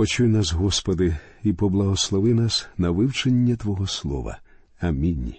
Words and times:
Почуй 0.00 0.28
нас, 0.28 0.52
Господи, 0.52 1.16
і 1.42 1.52
поблагослови 1.52 2.34
нас 2.34 2.68
на 2.78 2.90
вивчення 2.90 3.56
Твого 3.56 3.86
Слова. 3.86 4.38
Амінь. 4.78 5.34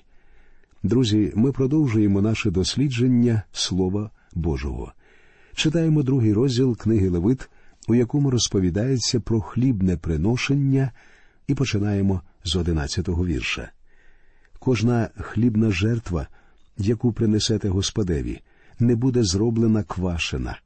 Друзі, 0.84 1.32
ми 1.36 1.52
продовжуємо 1.52 2.22
наше 2.22 2.52
дослідження 2.52 3.44
Слова 3.52 4.10
Божого. 4.34 4.94
Читаємо 5.56 6.04
другий 6.04 6.34
розділ 6.34 6.78
книги 6.78 7.10
Левит, 7.10 7.50
у 7.88 7.96
якому 7.96 8.32
розповідається 8.32 9.20
про 9.20 9.42
хлібне 9.42 9.98
приношення, 9.98 10.92
і 11.48 11.56
починаємо 11.56 12.22
з 12.44 12.56
одинадцятого 12.56 13.26
вірша. 13.26 13.72
Кожна 14.60 15.10
хлібна 15.18 15.72
жертва, 15.72 16.28
яку 16.78 17.14
принесете 17.14 17.70
Господеві, 17.70 18.40
не 18.80 18.96
буде 18.96 19.24
зроблена 19.24 19.84
квашена, 19.84 20.60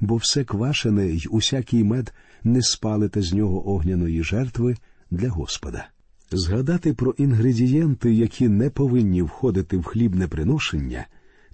бо 0.00 0.16
все 0.16 0.44
квашене 0.44 1.06
й 1.06 1.28
усякий 1.30 1.84
мед 1.84 2.14
не 2.44 2.62
спалите 2.62 3.22
з 3.22 3.32
нього 3.32 3.70
огняної 3.70 4.22
жертви 4.22 4.76
для 5.10 5.28
Господа. 5.28 5.88
Згадати 6.30 6.94
про 6.94 7.10
інгредієнти, 7.10 8.14
які 8.14 8.48
не 8.48 8.70
повинні 8.70 9.22
входити 9.22 9.76
в 9.76 9.84
хлібне 9.84 10.28
приношення, 10.28 11.06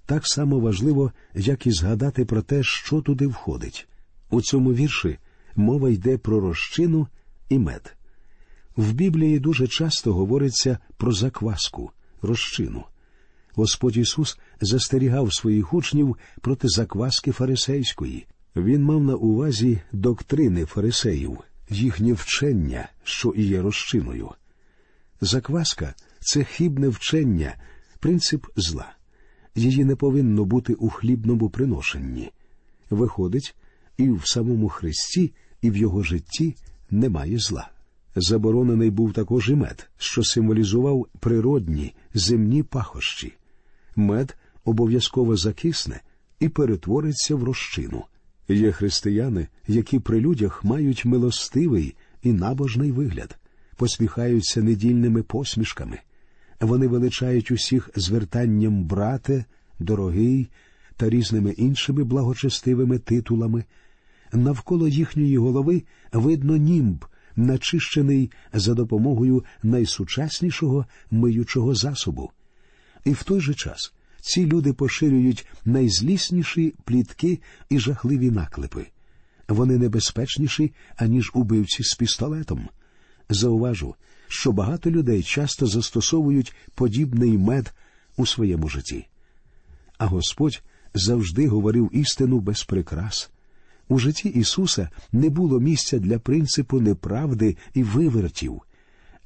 так 0.05 0.27
само 0.27 0.59
важливо, 0.59 1.11
як 1.35 1.67
і 1.67 1.71
згадати 1.71 2.25
про 2.25 2.41
те, 2.41 2.63
що 2.63 3.01
туди 3.01 3.27
входить. 3.27 3.87
У 4.29 4.41
цьому 4.41 4.73
вірші 4.73 5.17
мова 5.55 5.89
йде 5.89 6.17
про 6.17 6.39
розчину 6.39 7.07
і 7.49 7.59
мед. 7.59 7.95
В 8.77 8.93
Біблії 8.93 9.39
дуже 9.39 9.67
часто 9.67 10.13
говориться 10.13 10.77
про 10.97 11.11
закваску, 11.11 11.91
розчину. 12.21 12.83
Господь 13.55 13.97
Ісус 13.97 14.39
застерігав 14.61 15.33
своїх 15.33 15.73
учнів 15.73 16.17
проти 16.41 16.67
закваски 16.67 17.31
фарисейської. 17.31 18.25
Він 18.55 18.83
мав 18.83 19.03
на 19.03 19.15
увазі 19.15 19.81
доктрини 19.91 20.65
фарисеїв, 20.65 21.37
їхнє 21.69 22.13
вчення, 22.13 22.89
що 23.03 23.29
і 23.29 23.43
є 23.43 23.61
розчиною. 23.61 24.29
Закваска 25.21 25.93
це 26.19 26.43
хібне 26.43 26.87
вчення, 26.89 27.55
принцип 27.99 28.45
зла. 28.55 28.93
Її 29.55 29.85
не 29.85 29.95
повинно 29.95 30.45
бути 30.45 30.73
у 30.73 30.89
хлібному 30.89 31.49
приношенні. 31.49 32.31
Виходить, 32.89 33.55
і 33.97 34.09
в 34.09 34.21
самому 34.25 34.69
Христі, 34.69 35.33
і 35.61 35.71
в 35.71 35.77
його 35.77 36.03
житті 36.03 36.55
немає 36.91 37.37
зла. 37.37 37.69
Заборонений 38.15 38.89
був 38.89 39.13
також 39.13 39.49
і 39.49 39.55
мед, 39.55 39.89
що 39.97 40.23
символізував 40.23 41.07
природні 41.19 41.93
земні 42.13 42.63
пахощі. 42.63 43.33
Мед 43.95 44.37
обов'язково 44.65 45.37
закисне 45.37 46.01
і 46.39 46.49
перетвориться 46.49 47.35
в 47.35 47.43
розчину. 47.43 48.03
Є 48.47 48.71
християни, 48.71 49.47
які 49.67 49.99
при 49.99 50.19
людях 50.19 50.63
мають 50.63 51.05
милостивий 51.05 51.95
і 52.23 52.33
набожний 52.33 52.91
вигляд, 52.91 53.37
посміхаються 53.75 54.61
недільними 54.61 55.23
посмішками. 55.23 55.99
Вони 56.61 56.87
величають 56.87 57.51
усіх 57.51 57.89
звертанням 57.95 58.83
брате, 58.83 59.45
дорогий 59.79 60.47
та 60.97 61.09
різними 61.09 61.51
іншими 61.51 62.03
благочестивими 62.03 62.99
титулами. 62.99 63.63
Навколо 64.33 64.87
їхньої 64.87 65.37
голови 65.37 65.83
видно 66.11 66.57
німб, 66.57 67.05
начищений 67.35 68.31
за 68.53 68.73
допомогою 68.73 69.45
найсучаснішого 69.63 70.85
миючого 71.11 71.75
засобу. 71.75 72.31
І 73.05 73.13
в 73.13 73.23
той 73.23 73.39
же 73.39 73.53
час 73.53 73.93
ці 74.25 74.45
люди 74.45 74.73
поширюють 74.73 75.47
найзлісніші 75.65 76.73
плітки 76.83 77.39
і 77.69 77.79
жахливі 77.79 78.31
наклепи. 78.31 78.87
Вони 79.47 79.77
небезпечніші, 79.77 80.73
аніж 80.95 81.31
убивці 81.33 81.83
з 81.83 81.95
пістолетом. 81.95 82.69
Зауважу, 83.29 83.95
що 84.27 84.51
багато 84.51 84.91
людей 84.91 85.23
часто 85.23 85.67
застосовують 85.67 86.55
подібний 86.75 87.37
мед 87.37 87.73
у 88.17 88.25
своєму 88.25 88.69
житті. 88.69 89.07
А 89.97 90.05
Господь 90.05 90.61
завжди 90.93 91.47
говорив 91.47 91.89
істину 91.93 92.39
без 92.39 92.63
прикрас. 92.63 93.29
У 93.87 93.99
житті 93.99 94.29
Ісуса 94.29 94.89
не 95.11 95.29
було 95.29 95.59
місця 95.59 95.99
для 95.99 96.19
принципу 96.19 96.81
неправди 96.81 97.57
і 97.73 97.83
вивертів. 97.83 98.61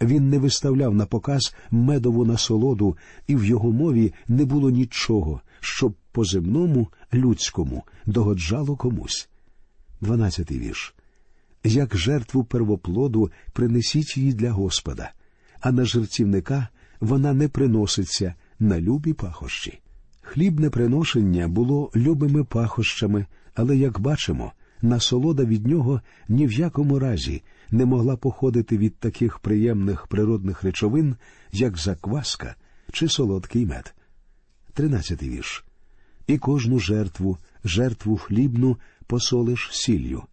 Він 0.01 0.29
не 0.29 0.37
виставляв 0.37 0.95
на 0.95 1.05
показ 1.05 1.55
медову 1.71 2.25
насолоду, 2.25 2.97
і 3.27 3.35
в 3.35 3.45
його 3.45 3.71
мові 3.71 4.13
не 4.27 4.45
було 4.45 4.69
нічого, 4.69 5.41
щоб 5.59 5.95
по 6.11 6.25
земному 6.25 6.87
людському 7.13 7.83
догоджало 8.05 8.75
комусь. 8.75 9.29
Дванадцятий 10.01 10.59
вірш. 10.59 10.95
Як 11.63 11.97
жертву 11.97 12.43
первоплоду 12.43 13.31
принесіть 13.53 14.17
її 14.17 14.33
для 14.33 14.51
Господа, 14.51 15.11
а 15.61 15.71
на 15.71 15.85
жертівника 15.85 16.67
вона 16.99 17.33
не 17.33 17.47
приноситься 17.47 18.33
на 18.59 18.81
любі 18.81 19.13
пахощі. 19.13 19.79
Хлібне 20.21 20.69
приношення 20.69 21.47
було 21.47 21.91
любими 21.95 22.43
пахощами, 22.43 23.25
але, 23.55 23.77
як 23.77 23.99
бачимо, 23.99 24.51
насолода 24.81 25.45
від 25.45 25.67
нього 25.67 26.01
ні 26.29 26.47
в 26.47 26.51
якому 26.51 27.00
разі 27.00 27.41
не 27.72 27.85
могла 27.85 28.17
походити 28.17 28.78
від 28.78 28.95
таких 28.95 29.40
приємних 29.40 30.07
природних 30.07 30.63
речовин, 30.63 31.16
як 31.51 31.78
закваска 31.78 32.56
чи 32.91 33.07
солодкий 33.07 33.66
мед. 33.66 33.95
Тринадцятий 34.73 35.29
вірш. 35.29 35.66
І 36.28 36.38
кожну 36.38 36.79
жертву, 36.79 37.38
жертву 37.63 38.18
хлібну 38.18 38.78
посолиш 39.07 39.69
сіллю, 39.72 40.23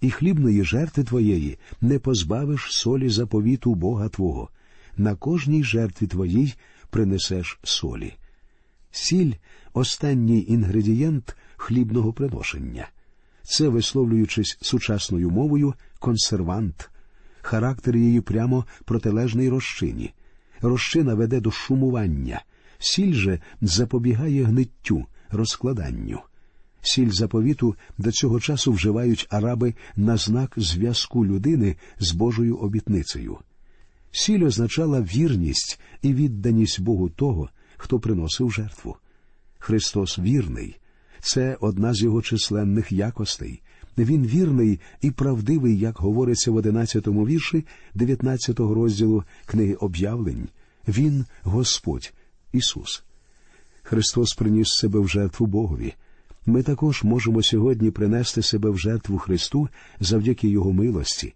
і 0.00 0.10
хлібної 0.10 0.64
жертви 0.64 1.04
твоєї 1.04 1.58
не 1.80 1.98
позбавиш 1.98 2.66
солі 2.70 3.08
заповіту 3.08 3.74
Бога 3.74 4.08
Твого. 4.08 4.48
На 4.96 5.14
кожній 5.14 5.64
жертві 5.64 6.06
твоїй 6.06 6.54
принесеш 6.90 7.58
солі. 7.62 8.14
Сіль 8.90 9.32
останній 9.72 10.44
інгредієнт 10.48 11.36
хлібного 11.56 12.12
приношення. 12.12 12.88
Це, 13.50 13.68
висловлюючись 13.68 14.58
сучасною 14.60 15.30
мовою, 15.30 15.74
консервант, 15.98 16.90
характер 17.40 17.96
її 17.96 18.20
прямо 18.20 18.64
протилежний 18.84 19.48
розчині. 19.48 20.12
Розчина 20.60 21.14
веде 21.14 21.40
до 21.40 21.50
шумування, 21.50 22.42
сіль 22.78 23.12
же 23.12 23.40
запобігає 23.60 24.44
гниттю, 24.44 25.06
розкладанню. 25.30 26.20
Сіль 26.82 27.10
заповіту 27.10 27.76
до 27.98 28.12
цього 28.12 28.40
часу 28.40 28.72
вживають 28.72 29.26
араби 29.30 29.74
на 29.96 30.16
знак 30.16 30.54
зв'язку 30.56 31.26
людини 31.26 31.76
з 31.98 32.12
Божою 32.12 32.56
обітницею. 32.56 33.38
Сіль 34.12 34.44
означала 34.44 35.00
вірність 35.00 35.80
і 36.02 36.14
відданість 36.14 36.80
Богу 36.80 37.08
того, 37.08 37.48
хто 37.76 38.00
приносив 38.00 38.50
жертву. 38.52 38.96
Христос 39.58 40.18
вірний, 40.18 40.79
це 41.20 41.56
одна 41.60 41.94
з 41.94 42.02
його 42.02 42.22
численних 42.22 42.92
якостей. 42.92 43.62
Він 43.98 44.26
вірний 44.26 44.80
і 45.00 45.10
правдивий, 45.10 45.78
як 45.78 45.98
говориться 45.98 46.50
в 46.50 46.56
одинадцятому 46.56 47.26
вірші 47.26 47.64
19-го 47.96 48.74
розділу 48.74 49.24
книги 49.46 49.74
об'явлень. 49.74 50.48
Він 50.88 51.24
Господь 51.42 52.12
Ісус. 52.52 53.04
Христос 53.82 54.34
приніс 54.34 54.68
себе 54.68 55.00
в 55.00 55.08
жертву 55.08 55.46
Богові. 55.46 55.94
Ми 56.46 56.62
також 56.62 57.02
можемо 57.02 57.42
сьогодні 57.42 57.90
принести 57.90 58.42
себе 58.42 58.70
в 58.70 58.78
жертву 58.78 59.18
Христу 59.18 59.68
завдяки 60.00 60.48
Його 60.48 60.72
милості. 60.72 61.34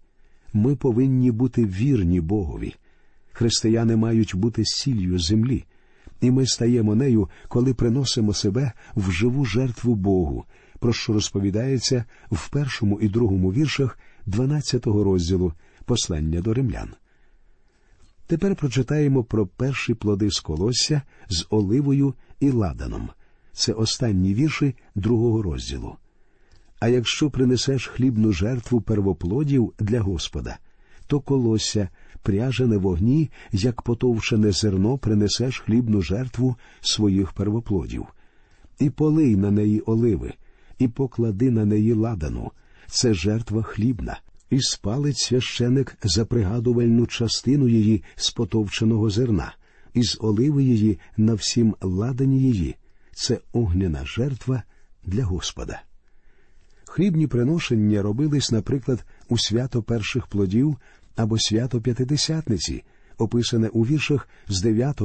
Ми 0.53 0.77
повинні 0.77 1.31
бути 1.31 1.65
вірні 1.65 2.21
Богові. 2.21 2.75
Християни 3.33 3.97
мають 3.97 4.35
бути 4.35 4.63
сіллю 4.65 5.19
землі 5.19 5.65
і 6.25 6.31
ми 6.31 6.47
стаємо 6.47 6.95
нею, 6.95 7.29
коли 7.49 7.75
приносимо 7.75 8.35
себе 8.35 8.73
в 8.97 9.11
живу 9.11 9.45
жертву 9.45 9.95
Богу, 9.95 10.45
про 10.79 10.93
що 10.93 11.13
розповідається 11.13 12.05
в 12.31 12.49
першому 12.49 13.01
і 13.01 13.09
другому 13.09 13.53
віршах 13.53 13.99
12-го 14.27 15.05
розділу 15.05 15.53
послання 15.85 16.41
до 16.41 16.55
римлян. 16.55 16.89
Тепер 18.27 18.57
прочитаємо 18.57 19.25
про 19.25 19.47
перші 19.47 19.95
плоди 19.95 20.31
з 20.31 20.41
колосся 20.41 21.03
з 21.29 21.47
оливою 21.51 22.15
і 22.41 22.51
ладаном. 22.51 23.09
Це 23.53 23.73
останні 23.73 24.35
вірші 24.35 24.75
другого 24.95 25.43
розділу. 25.43 25.97
А 26.81 26.89
якщо 26.89 27.31
принесеш 27.31 27.87
хлібну 27.87 28.33
жертву 28.33 28.81
первоплодів 28.81 29.73
для 29.79 30.01
Господа, 30.01 30.59
то 31.15 31.21
колосся 31.21 31.89
пряжене 32.23 32.77
вогні, 32.77 33.31
як 33.53 33.83
потовчене 33.83 34.53
зерно 34.53 34.99
принесеш 34.99 35.59
хлібну 35.59 36.03
жертву 36.03 36.57
своїх 36.81 37.33
первоплодів, 37.33 38.07
і 38.79 38.91
полий 38.91 39.37
на 39.37 39.51
неї 39.51 39.81
оливи, 39.81 40.33
і 40.79 40.89
поклади 40.89 41.51
на 41.51 41.65
неї 41.65 41.93
ладану, 41.93 42.51
це 42.87 43.15
жертва 43.15 43.63
хлібна, 43.63 44.21
і 44.51 44.61
спалить 44.61 45.19
священик 45.19 45.97
за 46.03 46.25
пригадувальну 46.25 47.07
частину 47.07 47.69
її 47.69 48.03
з 48.17 48.31
потовченого 48.31 49.11
зерна, 49.11 49.55
і 49.93 50.03
з 50.03 50.17
оливи 50.21 50.65
її 50.65 50.99
на 51.17 51.35
всім 51.35 51.77
ладані 51.81 52.41
її, 52.41 52.77
це 53.13 53.39
огняна 53.53 54.05
жертва 54.05 54.63
для 55.05 55.25
Господа. 55.25 55.83
Хлібні 56.85 57.27
приношення 57.27 58.03
робились, 58.03 58.53
наприклад, 58.53 59.05
у 59.29 59.39
свято 59.39 59.83
перших 59.83 60.27
плодів 60.27 60.77
або 61.17 61.39
свято 61.39 61.81
П'ятидесятниці, 61.81 62.85
описане 63.19 63.69
у 63.69 63.83
віршах 63.83 64.29
з 64.49 64.63
9 64.63 65.01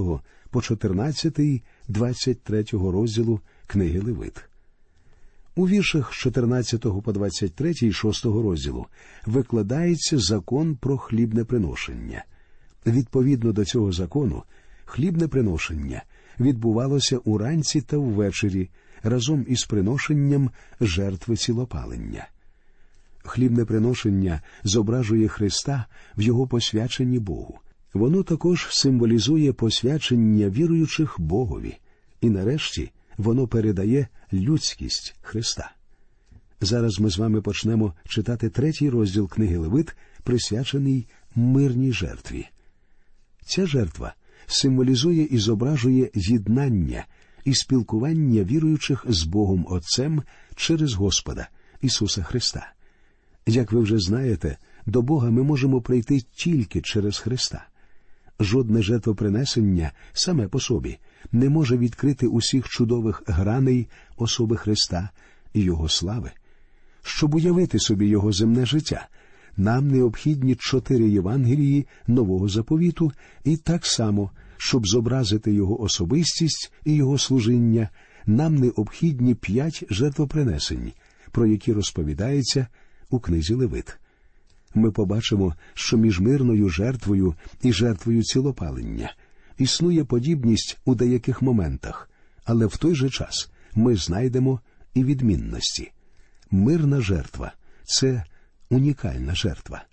по 0.49 0.61
14, 0.61 1.39
23 1.87 2.63
розділу 2.71 3.39
книги 3.67 3.99
Левит. 3.99 4.43
У 5.55 5.67
віршах 5.67 6.13
з 6.13 6.15
14 6.15 6.81
по 7.03 7.11
23 7.11 7.73
і 7.81 7.91
6 7.93 8.25
розділу 8.25 8.85
викладається 9.25 10.17
закон 10.17 10.75
про 10.75 10.97
хлібне 10.97 11.43
приношення. 11.43 12.25
Відповідно 12.85 13.51
до 13.51 13.65
цього 13.65 13.91
закону, 13.91 14.43
хлібне 14.85 15.27
приношення 15.27 16.03
відбувалося 16.39 17.17
уранці 17.17 17.81
та 17.81 17.97
ввечері 17.97 18.69
разом 19.03 19.45
із 19.49 19.63
приношенням 19.63 20.49
жертви 20.81 21.35
цілопалення. 21.35 22.27
Хлібне 23.23 23.65
приношення 23.65 24.41
зображує 24.63 25.27
Христа 25.27 25.85
в 26.17 26.21
Його 26.21 26.47
посвяченні 26.47 27.19
Богу. 27.19 27.59
Воно 27.93 28.23
також 28.23 28.67
символізує 28.71 29.53
посвячення 29.53 30.49
віруючих 30.49 31.15
Богові, 31.19 31.77
і 32.21 32.29
нарешті 32.29 32.91
воно 33.17 33.47
передає 33.47 34.07
людськість 34.33 35.15
Христа. 35.21 35.71
Зараз 36.61 36.99
ми 36.99 37.09
з 37.09 37.17
вами 37.17 37.41
почнемо 37.41 37.93
читати 38.07 38.49
третій 38.49 38.89
розділ 38.89 39.29
книги 39.29 39.57
Левит, 39.57 39.95
присвячений 40.23 41.07
мирній 41.35 41.93
жертві. 41.93 42.47
Ця 43.45 43.67
жертва 43.67 44.13
символізує 44.47 45.23
і 45.23 45.37
зображує 45.37 46.09
єднання 46.13 47.05
і 47.45 47.53
спілкування 47.53 48.43
віруючих 48.43 49.05
з 49.07 49.23
Богом 49.23 49.65
Отцем 49.69 50.23
через 50.55 50.93
Господа 50.93 51.49
Ісуса 51.81 52.23
Христа. 52.23 52.71
Як 53.49 53.71
ви 53.71 53.79
вже 53.79 53.99
знаєте, 53.99 54.57
до 54.85 55.01
Бога 55.01 55.31
ми 55.31 55.43
можемо 55.43 55.81
прийти 55.81 56.21
тільки 56.35 56.81
через 56.81 57.17
Христа. 57.17 57.65
Жодне 58.39 58.81
жертвопринесення 58.81 59.91
саме 60.13 60.47
по 60.47 60.59
собі 60.59 60.97
не 61.31 61.49
може 61.49 61.77
відкрити 61.77 62.27
усіх 62.27 62.69
чудових 62.69 63.23
граней 63.27 63.87
особи 64.17 64.57
Христа 64.57 65.09
і 65.53 65.61
Його 65.61 65.89
слави. 65.89 66.31
Щоб 67.03 67.35
уявити 67.35 67.79
собі 67.79 68.07
Його 68.07 68.31
земне 68.31 68.65
життя, 68.65 69.07
нам 69.57 69.87
необхідні 69.87 70.55
чотири 70.55 71.09
Євангелії 71.09 71.87
нового 72.07 72.47
заповіту, 72.49 73.11
і 73.43 73.57
так 73.57 73.85
само, 73.85 74.31
щоб 74.57 74.87
зобразити 74.87 75.53
Його 75.53 75.81
особистість 75.81 76.73
і 76.85 76.93
Його 76.93 77.17
служіння, 77.17 77.89
нам 78.25 78.55
необхідні 78.55 79.35
п'ять 79.35 79.83
жертвопринесень, 79.89 80.91
про 81.31 81.47
які 81.47 81.73
розповідається 81.73 82.67
у 83.09 83.19
книзі 83.19 83.53
Левит. 83.53 83.97
Ми 84.75 84.91
побачимо, 84.91 85.55
що 85.73 85.97
між 85.97 86.19
мирною 86.19 86.69
жертвою 86.69 87.35
і 87.61 87.73
жертвою 87.73 88.23
цілопалення 88.23 89.13
існує 89.57 90.03
подібність 90.03 90.77
у 90.85 90.95
деяких 90.95 91.41
моментах, 91.41 92.09
але 92.45 92.65
в 92.65 92.77
той 92.77 92.95
же 92.95 93.09
час 93.09 93.51
ми 93.75 93.95
знайдемо 93.95 94.59
і 94.93 95.03
відмінності. 95.03 95.91
Мирна 96.51 97.01
жертва 97.01 97.53
це 97.83 98.23
унікальна 98.69 99.35
жертва. 99.35 99.83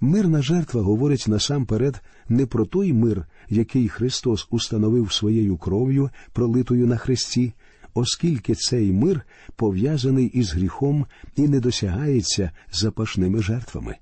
Мирна 0.00 0.42
жертва 0.42 0.82
говорить 0.82 1.24
насамперед 1.28 2.00
не 2.28 2.46
про 2.46 2.66
той 2.66 2.92
мир, 2.92 3.26
який 3.48 3.88
Христос 3.88 4.46
установив 4.50 5.12
своєю 5.12 5.56
кров'ю, 5.56 6.10
пролитою 6.32 6.86
на 6.86 6.96
Христі, 6.96 7.52
оскільки 7.94 8.54
цей 8.54 8.92
мир 8.92 9.22
пов'язаний 9.56 10.26
із 10.26 10.52
гріхом 10.52 11.06
і 11.36 11.48
не 11.48 11.60
досягається 11.60 12.50
запашними 12.72 13.42
жертвами. 13.42 13.96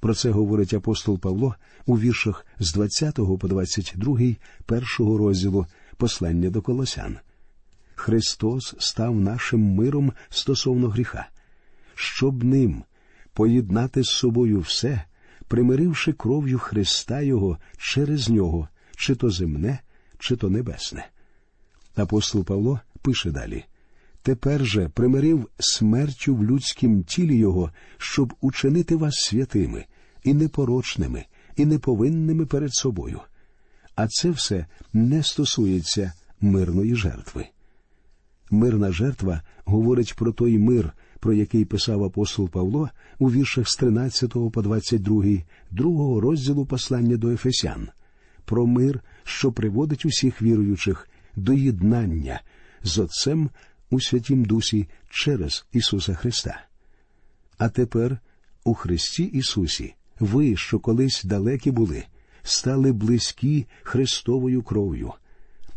Про 0.00 0.14
це 0.14 0.30
говорить 0.30 0.74
апостол 0.74 1.18
Павло 1.18 1.54
у 1.86 1.98
віршах 1.98 2.46
з 2.58 2.72
20 2.72 3.14
по 3.14 3.48
22 3.48 4.18
першого 4.66 5.18
розділу 5.18 5.66
послання 5.96 6.50
до 6.50 6.62
Колосян. 6.62 7.18
Христос 7.94 8.74
став 8.78 9.20
нашим 9.20 9.60
миром 9.60 10.12
стосовно 10.30 10.88
гріха, 10.88 11.28
щоб 11.94 12.44
ним 12.44 12.82
поєднати 13.32 14.02
з 14.02 14.06
собою 14.06 14.60
все, 14.60 15.04
примиривши 15.48 16.12
кров'ю 16.12 16.58
Христа 16.58 17.20
Його 17.20 17.58
через 17.78 18.28
нього, 18.28 18.68
чи 18.96 19.14
то 19.14 19.30
земне, 19.30 19.78
чи 20.18 20.36
то 20.36 20.50
небесне. 20.50 21.08
Апостол 21.94 22.44
Павло 22.44 22.80
пише 23.06 23.30
далі 23.30 23.64
Тепер 24.22 24.64
же 24.64 24.88
примирив 24.88 25.48
смертю 25.58 26.34
в 26.34 26.44
людськім 26.44 27.02
тілі 27.02 27.36
Його, 27.36 27.70
щоб 27.98 28.34
учинити 28.40 28.96
вас 28.96 29.14
святими, 29.14 29.84
і 30.24 30.34
непорочними, 30.34 31.24
і 31.56 31.66
неповинними 31.66 32.46
перед 32.46 32.74
собою. 32.74 33.20
А 33.94 34.08
це 34.08 34.30
все 34.30 34.66
не 34.92 35.22
стосується 35.22 36.12
мирної 36.40 36.94
жертви. 36.94 37.46
Мирна 38.50 38.92
жертва 38.92 39.42
говорить 39.64 40.14
про 40.14 40.32
той 40.32 40.58
мир, 40.58 40.92
про 41.20 41.32
який 41.32 41.64
писав 41.64 42.04
апостол 42.04 42.48
Павло 42.48 42.90
у 43.18 43.30
віршах 43.30 43.68
з 43.68 43.76
13 43.76 44.32
по 44.52 44.62
22, 44.62 45.24
другого 45.70 46.20
розділу 46.20 46.66
послання 46.66 47.16
до 47.16 47.30
Ефесян, 47.30 47.88
про 48.44 48.66
мир, 48.66 49.00
що 49.24 49.52
приводить 49.52 50.04
усіх 50.04 50.42
віруючих 50.42 51.08
до 51.36 51.52
єднання 51.52 52.40
з 52.86 52.98
Отцем 52.98 53.50
у 53.90 54.00
Святім 54.00 54.44
Дусі 54.44 54.88
через 55.10 55.66
Ісуса 55.72 56.14
Христа. 56.14 56.60
А 57.58 57.68
тепер 57.68 58.18
у 58.64 58.74
Христі 58.74 59.24
Ісусі 59.24 59.94
ви, 60.20 60.56
що 60.56 60.78
колись 60.78 61.24
далекі 61.24 61.70
були, 61.70 62.04
стали 62.42 62.92
близькі 62.92 63.66
Христовою 63.82 64.62
кров'ю. 64.62 65.12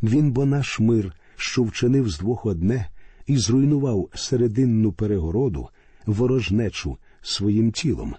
Він 0.04 0.32
бо 0.32 0.46
наш 0.46 0.80
мир, 0.80 1.14
що 1.36 1.64
вчинив 1.64 2.10
з 2.10 2.18
двох 2.18 2.46
одне, 2.46 2.90
і 3.28 3.38
зруйнував 3.38 4.10
серединну 4.16 4.92
перегороду, 4.92 5.70
ворожнечу 6.06 6.98
своїм 7.22 7.72
тілом. 7.72 8.16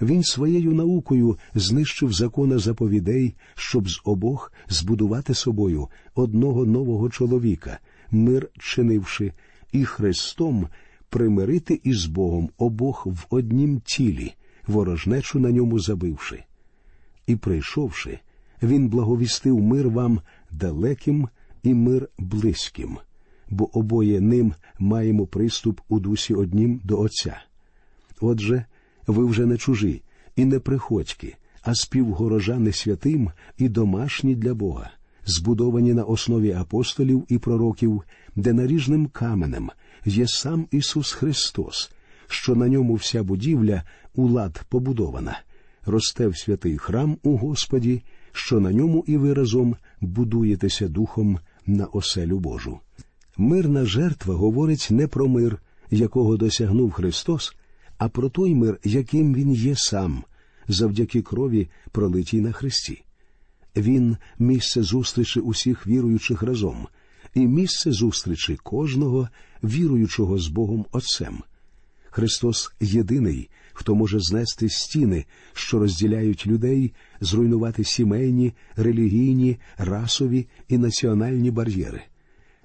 Він 0.00 0.22
своєю 0.22 0.72
наукою 0.72 1.38
знищив 1.54 2.12
закона 2.12 2.58
заповідей, 2.58 3.34
щоб 3.54 3.88
з 3.88 4.00
обох 4.04 4.52
збудувати 4.68 5.34
собою 5.34 5.88
одного 6.14 6.66
нового 6.66 7.10
чоловіка, 7.10 7.78
мир 8.10 8.48
чинивши, 8.58 9.32
і 9.72 9.84
Христом 9.84 10.68
примирити 11.08 11.80
із 11.84 12.06
Богом 12.06 12.50
обох 12.58 13.06
в 13.06 13.26
однім 13.30 13.80
тілі, 13.80 14.34
ворожнечу 14.66 15.38
на 15.38 15.50
ньому 15.50 15.78
забивши. 15.78 16.44
І, 17.26 17.36
прийшовши, 17.36 18.18
він 18.62 18.88
благовістив 18.88 19.60
мир 19.60 19.88
вам 19.88 20.20
далеким 20.50 21.28
і 21.62 21.74
мир 21.74 22.08
близьким, 22.18 22.96
бо 23.50 23.78
обоє 23.78 24.20
ним 24.20 24.54
маємо 24.78 25.26
приступ 25.26 25.80
у 25.88 26.00
дусі 26.00 26.34
однім 26.34 26.80
до 26.84 27.00
Отця. 27.00 27.40
Отже, 28.20 28.64
ви 29.06 29.24
вже 29.24 29.46
не 29.46 29.56
чужі 29.56 30.02
і 30.36 30.44
не 30.44 30.60
приходьки, 30.60 31.36
а 31.62 31.74
співгорожани 31.74 32.72
святим 32.72 33.30
і 33.58 33.68
домашні 33.68 34.34
для 34.34 34.54
Бога, 34.54 34.90
збудовані 35.26 35.94
на 35.94 36.04
основі 36.04 36.52
апостолів 36.52 37.24
і 37.28 37.38
пророків, 37.38 38.02
де 38.36 38.52
наріжним 38.52 39.06
каменем 39.06 39.70
є 40.04 40.26
сам 40.28 40.66
Ісус 40.70 41.12
Христос, 41.12 41.90
що 42.26 42.54
на 42.54 42.68
ньому 42.68 42.94
вся 42.94 43.22
будівля 43.22 43.82
у 44.14 44.28
лад 44.28 44.64
побудована, 44.68 45.38
росте 45.86 46.28
в 46.28 46.38
святий 46.38 46.78
храм 46.78 47.18
у 47.22 47.36
Господі, 47.36 48.02
що 48.32 48.60
на 48.60 48.72
ньому 48.72 49.04
і 49.06 49.16
ви 49.16 49.34
разом 49.34 49.76
будуєтеся 50.00 50.88
духом 50.88 51.38
на 51.66 51.86
оселю 51.86 52.38
Божу. 52.38 52.78
Мирна 53.36 53.84
жертва 53.84 54.34
говорить 54.34 54.88
не 54.90 55.06
про 55.06 55.28
мир, 55.28 55.62
якого 55.90 56.36
досягнув 56.36 56.92
Христос, 56.92 57.56
а 57.98 58.08
про 58.08 58.28
той 58.28 58.54
мир, 58.54 58.78
яким 58.84 59.34
Він 59.34 59.52
є 59.52 59.74
сам, 59.76 60.24
завдяки 60.68 61.22
крові, 61.22 61.68
пролитій 61.92 62.40
на 62.40 62.52
Христі. 62.52 63.05
Він 63.76 64.16
місце 64.38 64.82
зустрічі 64.82 65.40
усіх 65.40 65.86
віруючих 65.86 66.42
разом, 66.42 66.86
і 67.34 67.46
місце 67.46 67.92
зустрічі 67.92 68.56
кожного 68.62 69.28
віруючого 69.64 70.38
з 70.38 70.48
Богом 70.48 70.86
Отцем. 70.92 71.42
Христос 72.10 72.72
єдиний, 72.80 73.50
хто 73.72 73.94
може 73.94 74.20
знести 74.20 74.68
стіни, 74.68 75.24
що 75.52 75.78
розділяють 75.78 76.46
людей, 76.46 76.92
зруйнувати 77.20 77.84
сімейні, 77.84 78.52
релігійні, 78.76 79.56
расові 79.78 80.48
і 80.68 80.78
національні 80.78 81.50
бар'єри. 81.50 82.02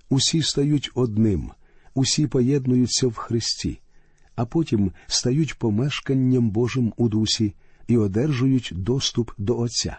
Усі 0.09 0.41
стають 0.41 0.91
одним, 0.95 1.51
усі 1.93 2.27
поєднуються 2.27 3.07
в 3.07 3.15
Христі, 3.15 3.79
а 4.35 4.45
потім 4.45 4.91
стають 5.07 5.57
помешканням 5.57 6.49
Божим 6.49 6.93
у 6.97 7.09
дусі 7.09 7.53
і 7.87 7.97
одержують 7.97 8.71
доступ 8.75 9.31
до 9.37 9.59
Отця. 9.59 9.97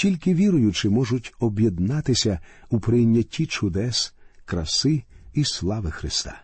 Тільки 0.00 0.34
віруючі 0.34 0.88
можуть 0.88 1.34
об'єднатися 1.38 2.38
у 2.70 2.80
прийнятті 2.80 3.46
чудес, 3.46 4.14
краси 4.44 5.02
і 5.34 5.44
слави 5.44 5.90
Христа. 5.90 6.42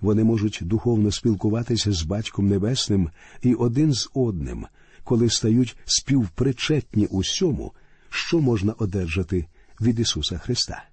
Вони 0.00 0.24
можуть 0.24 0.58
духовно 0.62 1.10
спілкуватися 1.10 1.92
з 1.92 2.02
Батьком 2.02 2.48
Небесним 2.48 3.10
і 3.42 3.54
один 3.54 3.92
з 3.92 4.10
одним, 4.14 4.66
коли 5.04 5.30
стають 5.30 5.76
співпричетні 5.84 7.06
усьому, 7.06 7.72
що 8.10 8.40
можна 8.40 8.72
одержати 8.72 9.46
від 9.80 10.00
Ісуса 10.00 10.38
Христа. 10.38 10.84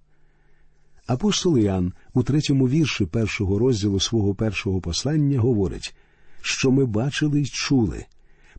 Апостол 1.07 1.57
Іоанн 1.57 1.93
у 2.13 2.23
третьому 2.23 2.69
вірші 2.69 3.05
першого 3.05 3.59
розділу 3.59 3.99
свого 3.99 4.35
першого 4.35 4.81
послання 4.81 5.39
говорить, 5.39 5.95
що 6.41 6.71
ми 6.71 6.85
бачили 6.85 7.41
й 7.41 7.45
чули, 7.45 8.05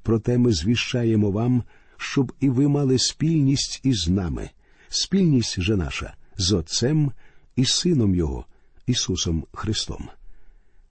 проте 0.02 0.38
ми 0.38 0.52
звіщаємо 0.52 1.30
вам, 1.30 1.62
щоб 1.98 2.32
і 2.40 2.48
ви 2.48 2.68
мали 2.68 2.98
спільність 2.98 3.80
із 3.82 4.08
нами, 4.08 4.50
спільність 4.88 5.60
же 5.60 5.76
наша 5.76 6.14
з 6.36 6.52
Отцем 6.52 7.12
і 7.56 7.64
Сином 7.64 8.14
Його, 8.14 8.44
Ісусом 8.86 9.44
Христом. 9.52 10.08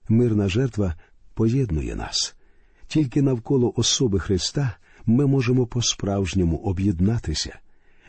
Мирна 0.08 0.48
жертва 0.48 0.94
поєднує 1.34 1.96
нас. 1.96 2.34
Тільки 2.86 3.22
навколо 3.22 3.72
особи 3.76 4.18
Христа 4.18 4.76
ми 5.06 5.26
можемо 5.26 5.66
по-справжньому 5.66 6.56
об'єднатися. 6.56 7.58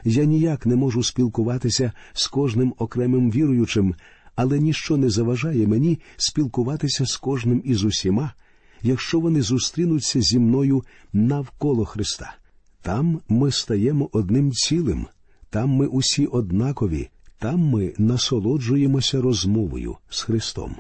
Я 0.04 0.26
ніяк 0.26 0.66
не 0.66 0.76
можу 0.76 1.04
спілкуватися 1.04 1.92
з 2.14 2.28
кожним 2.28 2.74
окремим 2.78 3.32
віруючим, 3.32 3.96
але 4.36 4.60
ніщо 4.60 4.98
не 4.98 5.10
заважає 5.10 5.68
мені 5.68 6.00
спілкуватися 6.18 7.06
з 7.06 7.18
кожним 7.18 7.62
із 7.66 7.84
усіма, 7.84 8.34
якщо 8.82 9.20
вони 9.20 9.42
зустрінуться 9.42 10.22
зі 10.22 10.40
мною 10.40 10.84
навколо 11.14 11.86
Христа. 11.86 12.36
Там 12.82 13.22
ми 13.30 13.52
стаємо 13.52 14.10
одним 14.12 14.52
цілим, 14.52 15.08
там 15.50 15.70
ми 15.70 15.88
усі 15.88 16.26
однакові, 16.26 17.10
там 17.40 17.60
ми 17.60 17.94
насолоджуємося 17.98 19.22
розмовою 19.22 19.98
з 20.10 20.22
Христом. 20.22 20.76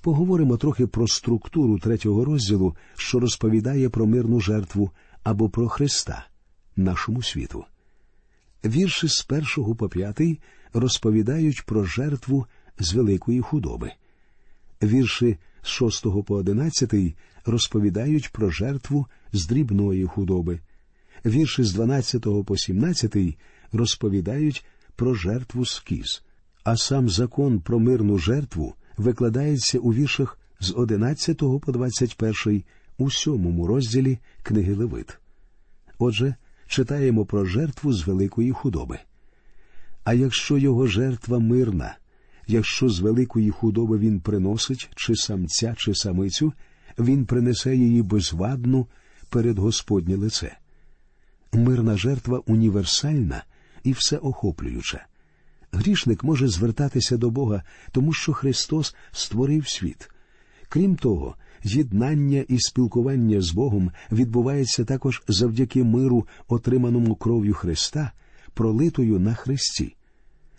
Поговоримо 0.00 0.56
трохи 0.56 0.86
про 0.86 1.08
структуру 1.08 1.78
третього 1.78 2.24
розділу, 2.24 2.76
що 2.96 3.20
розповідає 3.20 3.88
про 3.88 4.06
мирну 4.06 4.40
жертву 4.40 4.90
або 5.22 5.48
про 5.48 5.68
Христа 5.68 6.26
нашому 6.76 7.22
світу. 7.22 7.64
Вірші 8.64 9.08
з 9.08 9.22
першого 9.22 9.74
по 9.74 9.88
п'ятий 9.88 10.40
розповідають 10.72 11.62
про 11.66 11.84
жертву 11.84 12.46
з 12.78 12.94
великої 12.94 13.40
худоби. 13.40 13.92
Вірші 14.82 15.38
з 15.62 15.66
шостого 15.66 16.22
по 16.22 16.34
одинадцятий 16.34 17.16
розповідають 17.46 18.32
про 18.32 18.50
жертву 18.50 19.06
з 19.32 19.46
дрібної 19.46 20.04
худоби. 20.04 20.60
Вірші 21.26 21.64
з 21.64 21.72
дванадцятого 21.72 22.44
по 22.44 22.56
сімнадцятий 22.56 23.36
розповідають 23.72 24.64
про 24.96 25.14
жертву 25.14 25.66
з 25.66 25.80
кіз. 25.80 26.22
А 26.64 26.76
сам 26.76 27.08
закон 27.08 27.60
про 27.60 27.78
мирну 27.78 28.18
жертву 28.18 28.74
викладається 28.96 29.78
у 29.78 29.92
віршах 29.92 30.38
з 30.60 30.72
11 30.76 31.38
по 31.38 31.72
21 31.72 32.62
у 32.98 33.10
сьомому 33.10 33.66
розділі 33.66 34.18
книги 34.42 34.74
Левит. 34.74 35.18
Отже, 35.98 36.34
читаємо 36.66 37.26
про 37.26 37.44
жертву 37.44 37.92
з 37.92 38.06
великої 38.06 38.52
худоби. 38.52 38.98
А 40.04 40.14
якщо 40.14 40.58
його 40.58 40.86
жертва 40.86 41.38
мирна, 41.38 41.96
якщо 42.46 42.88
з 42.88 43.00
великої 43.00 43.50
худоби 43.50 43.98
він 43.98 44.20
приносить 44.20 44.90
чи 44.96 45.16
самця, 45.16 45.74
чи 45.78 45.94
самицю, 45.94 46.52
він 46.98 47.26
принесе 47.26 47.76
її 47.76 48.02
безвадну 48.02 48.86
перед 49.30 49.58
Господнє 49.58 50.16
лице. 50.16 50.56
Мирна 51.56 51.96
жертва 51.96 52.42
універсальна 52.46 53.44
і 53.84 53.92
всеохоплююча. 53.92 55.06
Грішник 55.72 56.24
може 56.24 56.48
звертатися 56.48 57.16
до 57.16 57.30
Бога, 57.30 57.62
тому 57.92 58.12
що 58.12 58.32
Христос 58.32 58.94
створив 59.12 59.68
світ. 59.68 60.10
Крім 60.68 60.96
того, 60.96 61.36
єднання 61.64 62.44
і 62.48 62.58
спілкування 62.58 63.40
з 63.40 63.50
Богом 63.50 63.90
відбувається 64.12 64.84
також 64.84 65.22
завдяки 65.28 65.84
миру, 65.84 66.26
отриманому 66.48 67.14
кров'ю 67.14 67.54
Христа, 67.54 68.12
пролитою 68.54 69.18
на 69.18 69.34
Христі. 69.34 69.96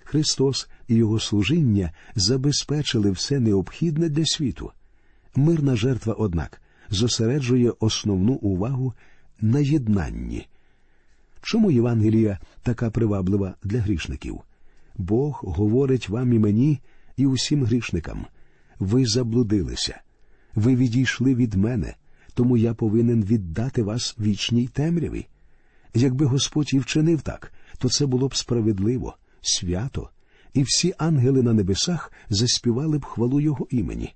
Христос 0.04 0.70
і 0.88 0.96
Його 0.96 1.20
служіння 1.20 1.92
забезпечили 2.16 3.12
все 3.12 3.40
необхідне 3.40 4.10
для 4.10 4.26
світу. 4.26 4.72
Мирна 5.36 5.76
жертва, 5.76 6.14
однак, 6.14 6.62
зосереджує 6.90 7.74
основну 7.80 8.34
увагу 8.34 8.94
на 9.42 9.60
єднанні. 9.60 10.48
Чому 11.48 11.72
Євангелія 11.72 12.40
така 12.64 12.90
приваблива 12.90 13.56
для 13.64 13.80
грішників? 13.80 14.42
Бог 14.98 15.40
говорить 15.44 16.10
вам 16.10 16.34
і 16.34 16.40
мені, 16.40 16.80
і 17.18 17.26
усім 17.26 17.66
грішникам 17.66 18.26
ви 18.80 19.06
заблудилися, 19.06 20.02
ви 20.56 20.76
відійшли 20.76 21.36
від 21.36 21.54
мене, 21.54 21.96
тому 22.34 22.58
я 22.58 22.74
повинен 22.74 23.24
віддати 23.24 23.84
вас 23.84 24.16
вічній 24.20 24.68
темряві. 24.68 25.28
Якби 25.94 26.26
Господь 26.26 26.74
і 26.74 26.80
вчинив 26.80 27.22
так, 27.22 27.54
то 27.78 27.90
це 27.90 28.06
було 28.06 28.28
б 28.28 28.36
справедливо, 28.36 29.18
свято, 29.42 30.10
і 30.54 30.64
всі 30.64 30.94
ангели 30.98 31.44
на 31.44 31.54
небесах 31.54 32.12
заспівали 32.30 32.98
б 32.98 33.06
хвалу 33.06 33.40
Його 33.40 33.68
імені. 33.70 34.14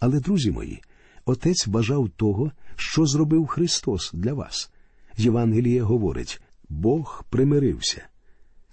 Але, 0.00 0.20
друзі 0.20 0.50
мої, 0.50 0.82
Отець 1.24 1.68
бажав 1.68 2.08
того, 2.16 2.52
що 2.76 3.06
зробив 3.06 3.46
Христос 3.46 4.10
для 4.14 4.34
вас. 4.34 4.70
Євангеліє 5.16 5.82
говорить 5.82 6.40
Бог 6.70 7.24
примирився. 7.30 8.06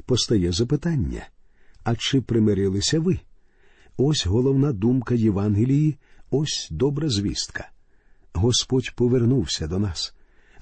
Постає 0.05 0.51
запитання 0.51 1.27
а 1.87 1.95
чи 1.95 2.21
примирилися 2.21 2.99
ви? 2.99 3.19
Ось 3.97 4.25
головна 4.25 4.73
думка 4.73 5.15
Євангелії, 5.15 5.97
ось 6.31 6.67
добра 6.71 7.09
звістка. 7.09 7.69
Господь 8.33 8.95
повернувся 8.95 9.67
до 9.67 9.79
нас. 9.79 10.13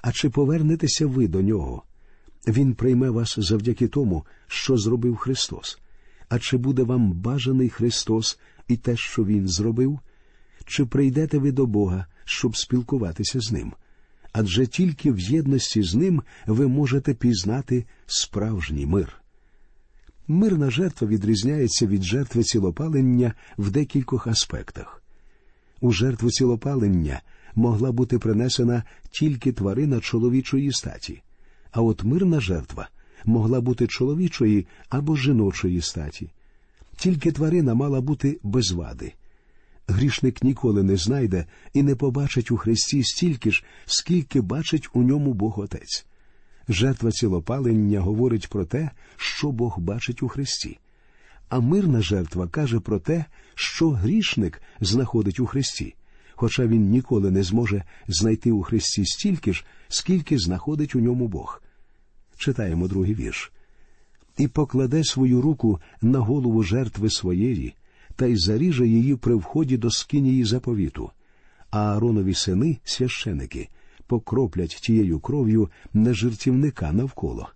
А 0.02 0.12
чи 0.12 0.30
повернетеся 0.30 1.06
ви 1.06 1.28
до 1.28 1.42
нього? 1.42 1.82
Він 2.46 2.74
прийме 2.74 3.10
вас 3.10 3.34
завдяки 3.38 3.88
тому, 3.88 4.24
що 4.46 4.76
зробив 4.76 5.16
Христос. 5.16 5.78
А 6.28 6.38
чи 6.38 6.56
буде 6.56 6.82
вам 6.82 7.12
бажаний 7.12 7.68
Христос 7.68 8.38
і 8.68 8.76
те, 8.76 8.96
що 8.96 9.24
Він 9.24 9.48
зробив? 9.48 9.98
Чи 10.64 10.84
прийдете 10.84 11.38
ви 11.38 11.52
до 11.52 11.66
Бога, 11.66 12.06
щоб 12.24 12.56
спілкуватися 12.56 13.40
з 13.40 13.52
Ним? 13.52 13.72
Адже 14.38 14.66
тільки 14.66 15.12
в 15.12 15.20
єдності 15.20 15.82
з 15.82 15.94
Ним 15.94 16.22
ви 16.46 16.68
можете 16.68 17.14
пізнати 17.14 17.84
справжній 18.06 18.86
мир. 18.86 19.12
Мирна 20.28 20.70
жертва 20.70 21.08
відрізняється 21.08 21.86
від 21.86 22.02
жертви 22.02 22.42
цілопалення 22.42 23.34
в 23.58 23.70
декількох 23.70 24.26
аспектах. 24.26 25.02
У 25.80 25.92
жертву 25.92 26.30
цілопалення 26.30 27.20
могла 27.54 27.92
бути 27.92 28.18
принесена 28.18 28.82
тільки 29.10 29.52
тварина 29.52 30.00
чоловічої 30.00 30.72
статі, 30.72 31.22
а 31.70 31.82
от 31.82 32.04
мирна 32.04 32.40
жертва 32.40 32.88
могла 33.24 33.60
бути 33.60 33.86
чоловічої 33.86 34.66
або 34.88 35.16
жіночої 35.16 35.80
статі. 35.80 36.30
Тільки 36.96 37.32
тварина 37.32 37.74
мала 37.74 38.00
бути 38.00 38.38
без 38.42 38.72
вади. 38.72 39.12
Грішник 39.88 40.42
ніколи 40.42 40.82
не 40.82 40.96
знайде 40.96 41.46
і 41.72 41.82
не 41.82 41.94
побачить 41.94 42.50
у 42.50 42.56
Христі 42.56 43.04
стільки 43.04 43.50
ж, 43.50 43.64
скільки 43.86 44.40
бачить 44.40 44.88
у 44.92 45.02
ньому 45.02 45.34
Бог 45.34 45.60
Отець. 45.60 46.06
Жертва 46.68 47.10
цілопалення 47.10 48.00
говорить 48.00 48.48
про 48.48 48.64
те, 48.64 48.90
що 49.16 49.52
Бог 49.52 49.78
бачить 49.78 50.22
у 50.22 50.28
Христі, 50.28 50.78
а 51.48 51.60
мирна 51.60 52.02
жертва 52.02 52.48
каже 52.48 52.80
про 52.80 52.98
те, 52.98 53.24
що 53.54 53.90
грішник 53.90 54.62
знаходить 54.80 55.40
у 55.40 55.46
Христі, 55.46 55.94
хоча 56.34 56.66
він 56.66 56.90
ніколи 56.90 57.30
не 57.30 57.42
зможе 57.42 57.84
знайти 58.08 58.52
у 58.52 58.62
Христі 58.62 59.04
стільки 59.06 59.52
ж, 59.52 59.64
скільки 59.88 60.38
знаходить 60.38 60.94
у 60.94 61.00
ньому 61.00 61.28
Бог. 61.28 61.62
Читаємо 62.36 62.88
другий 62.88 63.14
вірш. 63.14 63.52
І 64.38 64.48
покладе 64.48 65.04
свою 65.04 65.40
руку 65.40 65.80
на 66.02 66.18
голову 66.18 66.62
жертви 66.62 67.10
своєї, 67.10 67.74
та 68.16 68.26
й 68.26 68.36
заріже 68.36 68.88
її 68.88 69.16
при 69.16 69.34
вході 69.34 69.76
до 69.76 69.90
скинії 69.90 70.44
заповіту, 70.44 71.10
а 71.70 71.78
Ааронові 71.78 72.34
сини, 72.34 72.78
священики, 72.84 73.68
покроплять 74.06 74.78
тією 74.82 75.20
кров'ю 75.20 75.68
на 75.94 76.14
жертівника 76.14 76.92
навколо. 76.92 77.48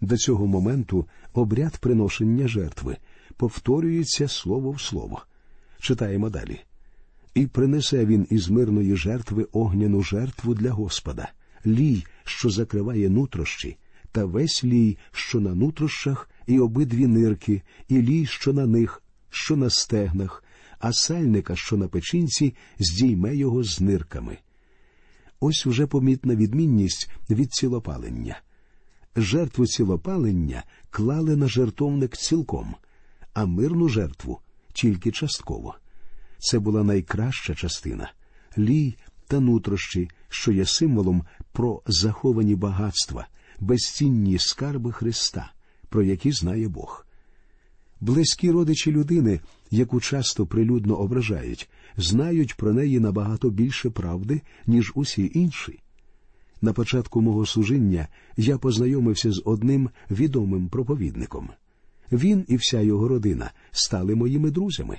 До 0.00 0.16
цього 0.16 0.46
моменту 0.46 1.06
обряд 1.32 1.76
приношення 1.76 2.48
жертви 2.48 2.96
повторюється 3.36 4.28
слово 4.28 4.70
в 4.70 4.80
слово. 4.80 5.22
Читаємо 5.80 6.30
далі. 6.30 6.60
І 7.34 7.46
принесе 7.46 8.06
він 8.06 8.26
із 8.30 8.50
мирної 8.50 8.96
жертви 8.96 9.46
огняну 9.52 10.02
жертву 10.02 10.54
для 10.54 10.70
Господа, 10.70 11.32
лій, 11.66 12.04
що 12.24 12.50
закриває 12.50 13.08
нутрощі, 13.08 13.76
та 14.12 14.24
весь 14.24 14.64
лій, 14.64 14.98
що 15.12 15.40
на 15.40 15.54
нутрощах, 15.54 16.30
і 16.46 16.58
обидві 16.58 17.06
нирки, 17.06 17.62
і 17.88 18.02
лій, 18.02 18.26
що 18.26 18.52
на 18.52 18.66
них, 18.66 19.03
що 19.34 19.56
на 19.56 19.70
стегнах, 19.70 20.44
а 20.78 20.92
сальника, 20.92 21.56
що 21.56 21.76
на 21.76 21.88
печінці, 21.88 22.54
здійме 22.78 23.36
його 23.36 23.64
з 23.64 23.80
нирками. 23.80 24.38
Ось 25.40 25.66
уже 25.66 25.86
помітна 25.86 26.34
відмінність 26.34 27.10
від 27.30 27.52
цілопалення. 27.52 28.40
Жертву 29.16 29.66
цілопалення 29.66 30.62
клали 30.90 31.36
на 31.36 31.48
жертовник 31.48 32.16
цілком, 32.16 32.74
а 33.32 33.46
мирну 33.46 33.88
жертву 33.88 34.40
тільки 34.72 35.12
частково. 35.12 35.74
Це 36.38 36.58
була 36.58 36.84
найкраща 36.84 37.54
частина 37.54 38.12
лій 38.58 38.96
та 39.26 39.40
нутрощі, 39.40 40.10
що 40.28 40.52
є 40.52 40.66
символом 40.66 41.24
про 41.52 41.82
заховані 41.86 42.56
багатства, 42.56 43.26
безцінні 43.60 44.38
скарби 44.38 44.92
Христа, 44.92 45.52
про 45.88 46.02
які 46.02 46.32
знає 46.32 46.68
Бог. 46.68 47.03
Близькі 48.00 48.50
родичі 48.50 48.92
людини, 48.92 49.40
яку 49.70 50.00
часто 50.00 50.46
прилюдно 50.46 50.96
ображають, 50.96 51.68
знають 51.96 52.54
про 52.54 52.72
неї 52.72 53.00
набагато 53.00 53.50
більше 53.50 53.90
правди, 53.90 54.40
ніж 54.66 54.92
усі 54.94 55.30
інші. 55.34 55.78
На 56.62 56.72
початку 56.72 57.20
мого 57.20 57.46
служіння 57.46 58.08
я 58.36 58.58
познайомився 58.58 59.32
з 59.32 59.42
одним 59.44 59.90
відомим 60.10 60.68
проповідником. 60.68 61.48
Він 62.12 62.44
і 62.48 62.56
вся 62.56 62.80
його 62.80 63.08
родина 63.08 63.50
стали 63.70 64.14
моїми 64.14 64.50
друзями. 64.50 64.98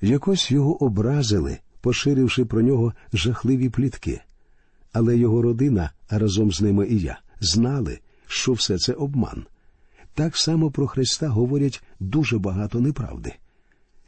Якось 0.00 0.50
його 0.50 0.84
образили, 0.84 1.58
поширивши 1.80 2.44
про 2.44 2.62
нього 2.62 2.92
жахливі 3.12 3.68
плітки. 3.68 4.20
Але 4.92 5.16
його 5.16 5.42
родина, 5.42 5.90
а 6.08 6.18
разом 6.18 6.52
з 6.52 6.60
ними 6.60 6.88
і 6.88 6.98
я, 6.98 7.20
знали, 7.40 7.98
що 8.26 8.52
все 8.52 8.78
це 8.78 8.92
обман. 8.92 9.44
Так 10.14 10.36
само 10.36 10.70
про 10.70 10.86
Христа 10.86 11.28
говорять 11.28 11.82
дуже 12.00 12.38
багато 12.38 12.80
неправди. 12.80 13.32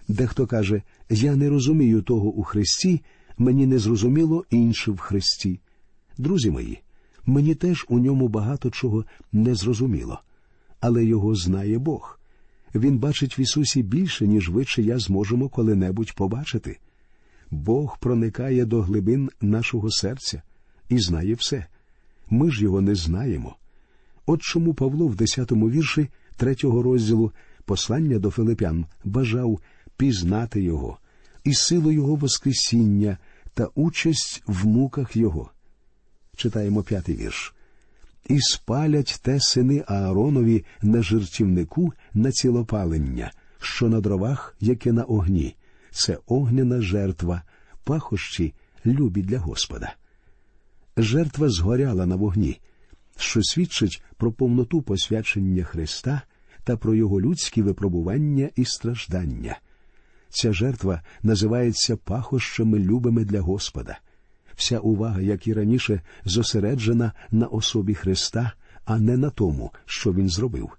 Дехто 0.08 0.46
каже, 0.46 0.82
я 1.10 1.36
не 1.36 1.48
розумію 1.48 2.02
того 2.02 2.28
у 2.28 2.42
Христі, 2.42 3.02
мені 3.38 3.66
не 3.66 3.78
зрозуміло 3.78 4.44
інше 4.50 4.90
в 4.90 4.98
Христі. 4.98 5.60
Друзі 6.18 6.50
мої, 6.50 6.82
мені 7.26 7.54
теж 7.54 7.86
у 7.88 7.98
ньому 7.98 8.28
багато 8.28 8.70
чого 8.70 9.04
не 9.32 9.54
зрозуміло, 9.54 10.20
але 10.80 11.04
його 11.04 11.34
знає 11.34 11.78
Бог. 11.78 12.20
Він 12.74 12.98
бачить 12.98 13.38
в 13.38 13.40
Ісусі 13.40 13.82
більше, 13.82 14.26
ніж 14.26 14.48
ви 14.48 14.64
чи 14.64 14.82
я 14.82 14.98
зможемо 14.98 15.48
коли-небудь 15.48 16.14
побачити. 16.14 16.78
Бог 17.50 17.98
проникає 17.98 18.64
до 18.64 18.82
глибин 18.82 19.30
нашого 19.40 19.90
серця 19.90 20.42
і 20.88 20.98
знає 20.98 21.34
все. 21.34 21.66
Ми 22.30 22.50
ж 22.50 22.62
його 22.62 22.80
не 22.80 22.94
знаємо. 22.94 23.56
От 24.26 24.42
чому 24.42 24.74
Павло 24.74 25.06
в 25.06 25.14
10-му 25.14 25.70
вірші 25.70 26.08
третього 26.36 26.82
розділу 26.82 27.32
послання 27.64 28.18
до 28.18 28.30
Филипян 28.30 28.86
бажав 29.04 29.60
пізнати 29.96 30.62
його 30.62 30.98
і 31.44 31.54
силу 31.54 31.92
Його 31.92 32.14
Воскресіння 32.14 33.18
та 33.54 33.68
участь 33.74 34.42
в 34.46 34.66
муках 34.66 35.16
Його. 35.16 35.50
Читаємо 36.36 36.82
п'ятий 36.82 37.16
вірш. 37.16 37.54
І 38.28 38.40
спалять 38.40 39.20
те 39.22 39.40
сини 39.40 39.84
Ааронові 39.86 40.64
на 40.82 41.02
жертівнику 41.02 41.92
на 42.14 42.32
цілопалення, 42.32 43.32
що 43.60 43.88
на 43.88 44.00
дровах, 44.00 44.56
яке 44.60 44.92
на 44.92 45.02
огні, 45.02 45.56
це 45.90 46.18
огняна 46.26 46.80
жертва, 46.80 47.42
пахощі 47.84 48.54
любі 48.86 49.22
для 49.22 49.38
Господа. 49.38 49.94
Жертва 50.96 51.48
згоряла 51.48 52.06
на 52.06 52.16
вогні, 52.16 52.60
що 53.16 53.42
свідчить 53.42 54.02
про 54.16 54.32
повноту 54.32 54.82
посвячення 54.82 55.64
Христа 55.64 56.22
та 56.64 56.76
про 56.76 56.94
його 56.94 57.20
людські 57.20 57.62
випробування 57.62 58.50
і 58.56 58.64
страждання. 58.64 59.58
Ця 60.28 60.52
жертва 60.52 61.02
називається 61.22 61.96
пахощами 61.96 62.78
любими 62.78 63.24
для 63.24 63.40
Господа. 63.40 63.98
Вся 64.54 64.78
увага, 64.78 65.20
як 65.20 65.46
і 65.46 65.52
раніше, 65.52 66.00
зосереджена 66.24 67.12
на 67.30 67.46
особі 67.46 67.94
Христа, 67.94 68.52
а 68.84 68.98
не 68.98 69.16
на 69.16 69.30
тому, 69.30 69.72
що 69.84 70.12
Він 70.12 70.28
зробив. 70.28 70.70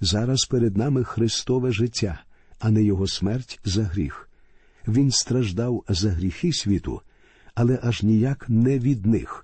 Зараз 0.00 0.44
перед 0.44 0.76
нами 0.76 1.04
Христове 1.04 1.72
життя, 1.72 2.22
а 2.58 2.70
не 2.70 2.82
Його 2.82 3.06
смерть 3.06 3.60
за 3.64 3.82
гріх. 3.82 4.28
Він 4.88 5.10
страждав 5.10 5.84
за 5.88 6.10
гріхи 6.10 6.52
світу, 6.52 7.00
але 7.54 7.80
аж 7.82 8.02
ніяк 8.02 8.48
не 8.48 8.78
від 8.78 9.06
них. 9.06 9.43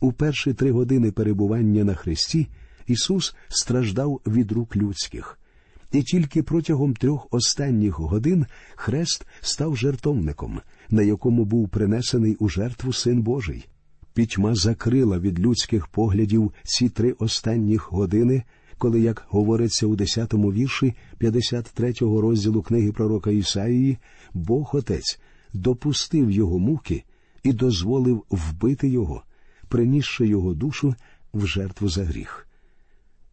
У 0.00 0.12
перші 0.12 0.54
три 0.54 0.72
години 0.72 1.12
перебування 1.12 1.84
на 1.84 1.94
Христі 1.94 2.48
Ісус 2.86 3.34
страждав 3.48 4.20
від 4.26 4.52
рук 4.52 4.76
людських, 4.76 5.38
і 5.92 6.02
тільки 6.02 6.42
протягом 6.42 6.94
трьох 6.94 7.28
останніх 7.30 7.98
годин 7.98 8.46
хрест 8.76 9.26
став 9.40 9.76
жертовником, 9.76 10.60
на 10.90 11.02
якому 11.02 11.44
був 11.44 11.68
принесений 11.68 12.36
у 12.36 12.48
жертву 12.48 12.92
Син 12.92 13.22
Божий. 13.22 13.68
Пітьма 14.14 14.54
закрила 14.54 15.18
від 15.18 15.40
людських 15.40 15.86
поглядів 15.86 16.52
ці 16.64 16.88
три 16.88 17.12
останніх 17.12 17.92
години, 17.92 18.42
коли, 18.78 19.00
як 19.00 19.26
говориться 19.28 19.86
у 19.86 19.96
10-му 19.96 20.52
вірші 20.52 20.94
53-го 21.20 22.20
розділу 22.20 22.62
книги 22.62 22.92
пророка 22.92 23.30
Ісаїї, 23.30 23.98
Бог 24.34 24.70
Отець 24.72 25.20
допустив 25.52 26.30
його 26.30 26.58
муки 26.58 27.04
і 27.42 27.52
дозволив 27.52 28.24
вбити 28.30 28.88
його, 28.88 29.22
принісши 29.68 30.26
його 30.26 30.54
душу 30.54 30.94
в 31.32 31.46
жертву 31.46 31.88
за 31.88 32.04
гріх. 32.04 32.46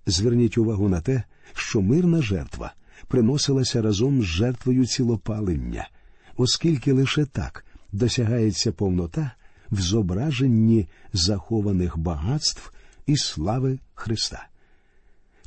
Зверніть 0.05 0.57
увагу 0.57 0.89
на 0.89 1.01
те, 1.01 1.23
що 1.53 1.81
мирна 1.81 2.21
жертва 2.21 2.73
приносилася 3.07 3.81
разом 3.81 4.21
з 4.21 4.25
жертвою 4.25 4.85
цілопалення, 4.85 5.89
оскільки 6.37 6.93
лише 6.93 7.25
так 7.25 7.65
досягається 7.91 8.71
повнота 8.71 9.31
в 9.71 9.81
зображенні 9.81 10.87
захованих 11.13 11.97
багатств 11.97 12.73
і 13.05 13.17
слави 13.17 13.79
Христа. 13.93 14.47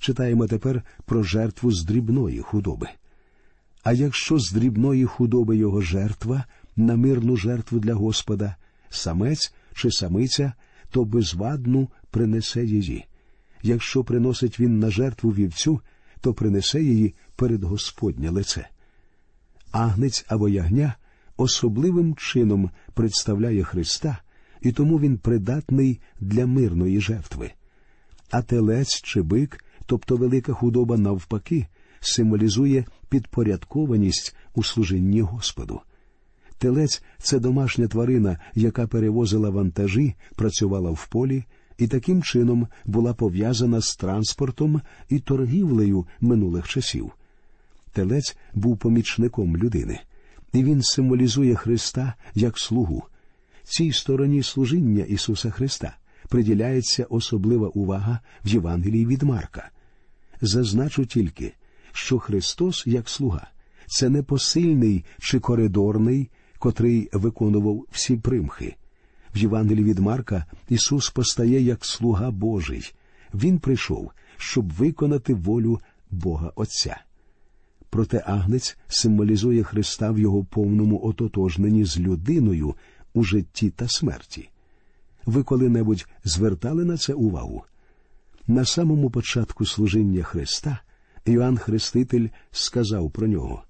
Читаємо 0.01 0.47
тепер 0.47 0.83
про 1.05 1.23
жертву 1.23 1.73
з 1.73 1.85
дрібної 1.85 2.41
худоби. 2.41 2.89
А 3.83 3.93
якщо 3.93 4.39
з 4.39 4.53
дрібної 4.53 5.05
худоби 5.05 5.57
його 5.57 5.81
жертва 5.81 6.45
на 6.77 6.97
мирну 6.97 7.37
жертву 7.37 7.79
для 7.79 7.95
Господа, 7.95 8.57
самець 8.91 9.53
чи 9.75 9.91
самиця, 9.91 10.53
то 10.91 11.05
безвадну 11.05 11.89
принесе 12.11 12.65
її. 12.65 13.05
Якщо 13.63 14.05
приносить 14.05 14.61
він 14.61 14.79
на 14.79 14.91
жертву 14.91 15.31
вівцю, 15.31 15.81
то 16.21 16.35
принесе 16.35 16.83
її 16.83 17.15
перед 17.37 17.65
Господнє 17.65 18.31
лице. 18.31 18.69
Агнець 19.71 20.25
або 20.29 20.49
ягня 20.49 20.95
особливим 21.37 22.15
чином 22.15 22.71
представляє 22.95 23.65
Христа, 23.65 24.19
і 24.61 24.73
тому 24.73 25.01
він 25.01 25.19
придатний 25.19 26.01
для 26.21 26.47
мирної 26.47 27.01
жертви. 27.01 27.51
А 28.31 28.43
телець 28.43 29.03
чи 29.03 29.23
бик, 29.23 29.65
тобто 29.87 30.17
велика 30.17 30.53
худоба 30.53 30.97
навпаки, 30.97 31.67
символізує 32.01 32.85
підпорядкованість 33.09 34.37
у 34.55 34.65
служінні 34.65 35.21
Господу. 35.21 35.81
Телець 36.59 37.03
це 37.19 37.39
домашня 37.39 37.89
тварина, 37.89 38.39
яка 38.55 38.87
перевозила 38.87 39.51
вантажі, 39.51 40.15
працювала 40.37 40.91
в 40.91 41.09
полі 41.09 41.45
і 41.79 41.87
таким 41.87 42.23
чином 42.23 42.69
була 42.85 43.15
пов'язана 43.15 43.81
з 43.81 43.97
транспортом 43.97 44.81
і 45.09 45.19
торгівлею 45.19 46.07
минулих 46.21 46.69
часів. 46.69 47.13
Телець 47.93 48.37
був 48.55 48.79
помічником 48.79 49.57
людини, 49.57 50.01
і 50.53 50.65
він 50.65 50.83
символізує 50.83 51.55
Христа 51.55 52.15
як 52.35 52.59
слугу. 52.59 53.03
Цій 53.65 53.93
стороні 53.93 54.43
служіння 54.43 55.05
Ісуса 55.05 55.51
Христа 55.51 55.97
приділяється 56.29 57.05
особлива 57.05 57.69
увага 57.69 58.21
в 58.45 58.49
Євангелії 58.49 59.07
від 59.07 59.23
Марка. 59.23 59.71
Зазначу 60.41 61.07
тільки, 61.07 61.55
що 61.93 62.19
Христос 62.19 62.87
як 62.87 63.09
слуга 63.09 63.49
це 63.87 64.09
не 64.09 64.23
посильний 64.23 65.05
чи 65.19 65.41
коридорний, 65.41 66.31
котрий 66.59 67.09
виконував 67.13 67.87
всі 67.91 68.17
примхи. 68.17 68.77
В 69.35 69.39
Євангелії 69.39 69.85
від 69.85 69.99
Марка 69.99 70.45
Ісус 70.69 71.11
постає 71.11 71.61
як 71.61 71.85
слуга 71.85 72.31
Божий. 72.31 72.93
Він 73.35 73.59
прийшов, 73.59 74.11
щоб 74.37 74.73
виконати 74.73 75.35
волю 75.35 75.81
Бога 76.11 76.53
Отця. 76.57 77.01
Проте 77.91 78.23
агнець 78.27 78.77
символізує 78.89 79.63
Христа 79.63 80.11
в 80.11 80.19
його 80.19 80.45
повному 80.45 81.01
ототожненні 81.05 81.85
з 81.85 81.99
людиною 81.99 82.75
у 83.15 83.25
житті 83.25 83.71
та 83.71 83.89
смерті. 83.89 84.51
Ви 85.27 85.43
коли-небудь 85.43 86.07
звертали 86.25 86.85
на 86.85 86.97
це 86.97 87.15
увагу? 87.15 87.65
На 88.47 88.65
самому 88.65 89.11
початку 89.11 89.67
служіння 89.67 90.23
Христа 90.23 90.79
Іоанн 91.25 91.59
Хреститель 91.59 92.29
сказав 92.51 93.11
про 93.11 93.27
нього 93.27 93.63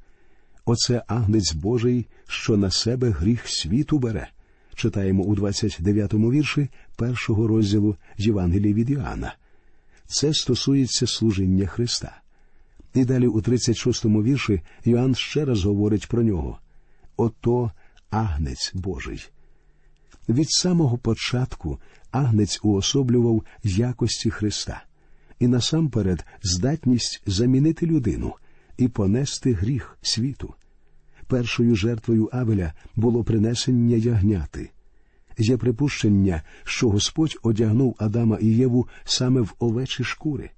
Оце 0.71 1.03
агнець 1.07 1.53
Божий, 1.53 2.07
що 2.27 2.57
на 2.57 2.71
себе 2.71 3.11
гріх 3.11 3.49
світу 3.49 3.99
бере 3.99 4.29
читаємо 4.75 5.23
у 5.23 5.37
29-му 5.37 6.31
вірші 6.31 6.69
першого 6.97 7.47
розділу 7.47 7.97
Євангелії 8.19 8.75
від 8.75 8.91
Іоанна. 8.91 9.35
Це 10.07 10.35
стосується 10.35 11.07
служіння 11.07 11.67
Христа. 11.67 12.21
І 12.95 13.05
далі 13.05 13.27
у 13.27 13.41
36-му 13.41 14.23
вірші 14.23 14.61
Йоанн 14.85 15.15
ще 15.15 15.45
раз 15.45 15.65
говорить 15.65 16.07
про 16.07 16.23
нього 16.23 16.59
ото 17.17 17.71
агнець 18.11 18.73
Божий. 18.75 19.29
Від 20.29 20.51
самого 20.51 20.99
початку 20.99 21.81
агнець 22.11 22.61
уособлював 22.63 23.45
якості 23.65 24.31
Христа 24.31 24.83
і 25.39 25.49
насамперед 25.49 26.25
здатність 26.43 27.23
замінити 27.27 27.87
людину 27.87 28.35
і 28.79 28.89
понести 28.89 29.53
гріх 29.53 29.99
світу. 30.03 30.55
Першою 31.29 31.77
жертвою 31.77 32.29
Авеля 32.33 32.73
було 32.97 33.25
принесення 33.25 33.97
ягняти. 33.97 34.71
Є 35.39 35.57
припущення, 35.57 36.43
що 36.65 36.91
Господь 36.91 37.39
одягнув 37.43 37.97
Адама 37.99 38.39
і 38.41 38.47
Єву 38.47 38.89
саме 39.05 39.41
в 39.41 39.55
овечі 39.59 40.05
шкури. 40.05 40.51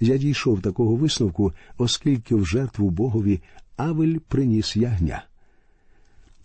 Я 0.00 0.16
дійшов 0.16 0.62
такого 0.62 0.96
висновку, 0.96 1.52
оскільки 1.78 2.34
в 2.34 2.46
жертву 2.46 2.90
Богові 2.90 3.40
Авель 3.76 4.18
приніс 4.28 4.76
ягня. 4.76 5.24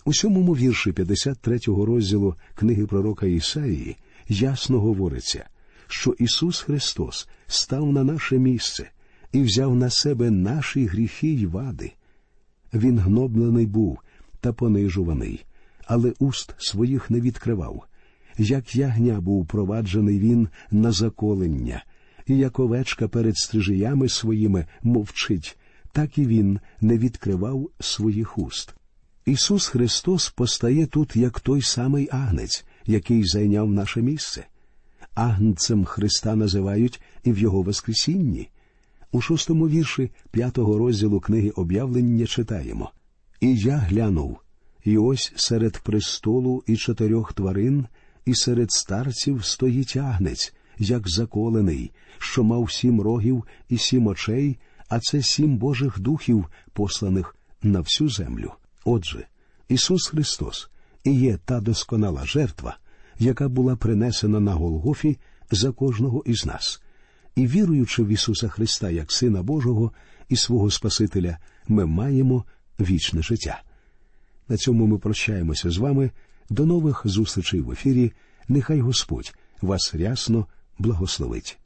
У 0.06 0.14
сьомому 0.14 0.54
вірші 0.54 0.92
53-го 0.92 1.86
розділу 1.86 2.36
книги 2.56 2.86
пророка 2.86 3.26
Ісаїї 3.26 3.98
ясно 4.30 4.80
говориться, 4.80 5.46
що 5.88 6.12
Ісус 6.12 6.62
Христос 6.62 7.28
став 7.48 7.92
на 7.92 8.04
наше 8.04 8.38
місце 8.38 8.90
і 9.32 9.42
взяв 9.42 9.76
на 9.76 9.90
себе 9.90 10.32
наші 10.32 10.86
гріхи 10.86 11.28
й 11.28 11.46
вади. 11.46 11.92
Він 12.74 13.00
гноблений 13.00 13.66
був 13.66 14.00
та 14.40 14.54
понижуваний, 14.54 15.46
але 15.86 16.14
уст 16.20 16.56
своїх 16.58 17.10
не 17.10 17.22
відкривав. 17.22 17.84
Як 18.38 18.76
ягня 18.76 19.22
був 19.22 19.46
проваджений 19.46 20.20
він 20.20 20.48
на 20.72 20.92
заколення, 20.92 21.84
і 22.28 22.38
як 22.38 22.60
овечка 22.60 23.08
перед 23.08 23.38
стрижиями 23.38 24.10
своїми 24.10 24.66
мовчить, 24.84 25.58
так 25.92 26.18
і 26.18 26.26
він 26.26 26.60
не 26.82 26.98
відкривав 26.98 27.70
своїх 27.80 28.38
уст. 28.38 28.76
Ісус 29.26 29.68
Христос 29.68 30.30
постає 30.30 30.86
тут 30.86 31.16
як 31.16 31.40
той 31.40 31.62
самий 31.62 32.10
агнець, 32.12 32.66
який 32.86 33.24
зайняв 33.24 33.72
наше 33.72 34.02
місце. 34.02 34.46
Агнцем 35.16 35.86
Христа 35.86 36.36
називають 36.36 37.02
і 37.24 37.32
в 37.32 37.40
Його 37.40 37.62
Воскресінні. 37.62 38.50
У 39.14 39.22
шостому 39.22 39.70
вірші 39.70 40.12
п'ятого 40.32 40.78
розділу 40.78 41.20
книги 41.20 41.50
об'явлення 41.50 42.26
читаємо 42.26 42.92
І 43.40 43.56
я 43.56 43.78
глянув, 43.78 44.38
і 44.84 44.98
ось 44.98 45.34
серед 45.36 45.78
престолу 45.78 46.64
і 46.68 46.78
чотирьох 46.78 47.34
тварин, 47.34 47.86
і 48.26 48.36
серед 48.36 48.72
старців 48.72 49.46
стоїть 49.46 49.96
агнець, 49.96 50.54
як 50.78 51.10
заколений, 51.10 51.92
що 52.18 52.44
мав 52.44 52.72
сім 52.72 53.02
рогів 53.02 53.44
і 53.70 53.78
сім 53.78 54.08
очей, 54.08 54.58
а 54.90 55.00
це 55.00 55.22
сім 55.22 55.58
Божих 55.58 56.00
духів, 56.00 56.46
посланих 56.74 57.36
на 57.64 57.80
всю 57.80 58.10
землю. 58.10 58.52
Отже, 58.86 59.28
Ісус 59.70 60.08
Христос 60.08 60.70
і 61.04 61.14
є 61.14 61.38
та 61.46 61.60
досконала 61.60 62.26
жертва, 62.26 62.78
яка 63.20 63.50
була 63.50 63.76
принесена 63.76 64.40
на 64.40 64.54
Голгофі 64.54 65.18
за 65.52 65.72
кожного 65.72 66.24
із 66.26 66.46
нас. 66.46 66.83
І 67.36 67.48
віруючи 67.48 68.04
в 68.04 68.08
Ісуса 68.08 68.48
Христа 68.48 68.90
як 68.90 69.12
Сина 69.12 69.44
Божого 69.44 69.92
і 70.30 70.36
свого 70.36 70.72
Спасителя, 70.72 71.38
ми 71.68 71.86
маємо 71.86 72.46
вічне 72.80 73.22
життя. 73.22 73.62
На 74.50 74.58
цьому 74.58 74.88
ми 74.88 74.98
прощаємося 74.98 75.70
з 75.72 75.78
вами. 75.78 76.12
До 76.50 76.66
нових 76.66 77.02
зустрічей 77.06 77.62
в 77.62 77.72
ефірі. 77.72 78.12
Нехай 78.48 78.80
Господь 78.80 79.34
вас 79.62 79.96
рясно 79.96 80.48
благословить. 80.80 81.58